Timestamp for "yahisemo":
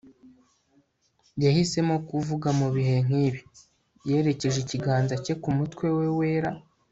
1.43-1.95